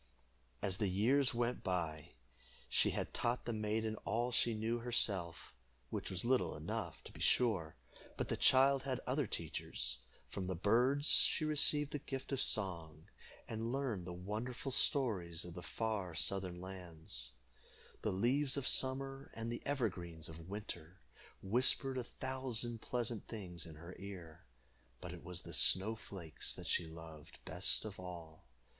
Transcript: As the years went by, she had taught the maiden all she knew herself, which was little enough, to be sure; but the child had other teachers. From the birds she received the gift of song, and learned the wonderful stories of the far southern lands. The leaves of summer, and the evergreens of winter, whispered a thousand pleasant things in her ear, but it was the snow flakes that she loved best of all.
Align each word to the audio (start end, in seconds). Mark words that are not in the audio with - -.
As 0.63 0.79
the 0.79 0.87
years 0.87 1.31
went 1.35 1.63
by, 1.63 2.13
she 2.67 2.89
had 2.89 3.13
taught 3.13 3.45
the 3.45 3.53
maiden 3.53 3.97
all 3.97 4.31
she 4.31 4.55
knew 4.55 4.79
herself, 4.79 5.53
which 5.91 6.09
was 6.09 6.25
little 6.25 6.55
enough, 6.57 7.03
to 7.03 7.11
be 7.11 7.19
sure; 7.19 7.75
but 8.17 8.27
the 8.27 8.35
child 8.35 8.81
had 8.81 8.99
other 9.05 9.27
teachers. 9.27 9.99
From 10.27 10.45
the 10.47 10.55
birds 10.55 11.05
she 11.09 11.45
received 11.45 11.91
the 11.91 11.99
gift 11.99 12.31
of 12.31 12.41
song, 12.41 13.09
and 13.47 13.71
learned 13.71 14.07
the 14.07 14.11
wonderful 14.11 14.71
stories 14.71 15.45
of 15.45 15.53
the 15.53 15.61
far 15.61 16.15
southern 16.15 16.59
lands. 16.59 17.33
The 18.01 18.11
leaves 18.11 18.57
of 18.57 18.67
summer, 18.67 19.29
and 19.35 19.51
the 19.51 19.61
evergreens 19.67 20.27
of 20.29 20.49
winter, 20.49 20.99
whispered 21.43 21.99
a 21.99 22.03
thousand 22.03 22.81
pleasant 22.81 23.27
things 23.27 23.67
in 23.67 23.75
her 23.75 23.95
ear, 23.99 24.45
but 24.99 25.13
it 25.13 25.23
was 25.23 25.41
the 25.43 25.53
snow 25.53 25.95
flakes 25.95 26.55
that 26.55 26.65
she 26.65 26.87
loved 26.87 27.37
best 27.45 27.85
of 27.85 27.99
all. 27.99 28.47